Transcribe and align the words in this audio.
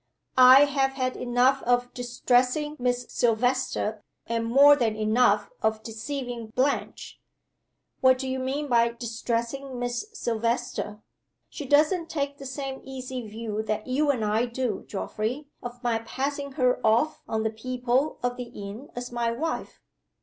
"I 0.39 0.61
have 0.65 0.93
had 0.93 1.15
enough 1.15 1.61
of 1.61 1.93
distressing 1.93 2.75
Miss 2.79 3.05
Silvester, 3.09 4.03
and 4.25 4.47
more 4.47 4.75
than 4.75 4.95
enough 4.95 5.51
of 5.61 5.83
deceiving 5.83 6.47
Blanche." 6.47 7.21
"What 7.99 8.17
do 8.17 8.27
you 8.27 8.39
mean 8.39 8.67
by 8.67 8.93
'distressing 8.93 9.77
Miss 9.77 10.07
Silvester?'" 10.11 11.03
"She 11.49 11.67
doesn't 11.67 12.09
take 12.09 12.37
the 12.39 12.47
same 12.47 12.81
easy 12.83 13.21
view 13.27 13.61
that 13.61 13.85
you 13.85 14.09
and 14.09 14.25
I 14.25 14.47
do, 14.47 14.85
Geoffrey, 14.87 15.47
of 15.61 15.83
my 15.83 15.99
passing 15.99 16.53
her 16.53 16.81
off 16.83 17.21
on 17.27 17.43
the 17.43 17.51
people 17.51 18.17
of 18.23 18.37
the 18.37 18.45
inn 18.45 18.89
as 18.95 19.11
my 19.11 19.31
wife." 19.31 19.83